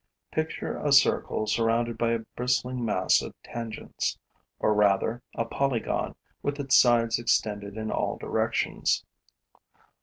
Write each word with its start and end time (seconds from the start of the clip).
Picture 0.31 0.79
a 0.79 0.91
circle 0.91 1.45
surrounded 1.45 1.95
by 1.95 2.09
a 2.13 2.25
bristling 2.35 2.83
mass 2.83 3.21
of 3.21 3.35
tangents, 3.43 4.17
or 4.57 4.73
rather 4.73 5.21
a 5.35 5.45
polygon 5.45 6.15
with 6.41 6.59
its 6.59 6.75
sides 6.75 7.19
extended 7.19 7.77
in 7.77 7.91
all 7.91 8.17
directions. 8.17 9.05